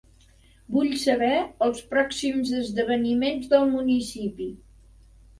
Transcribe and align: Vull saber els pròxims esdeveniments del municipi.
Vull 0.75 0.93
saber 1.01 1.33
els 1.65 1.83
pròxims 1.91 2.53
esdeveniments 2.59 3.51
del 3.53 3.67
municipi. 3.75 4.49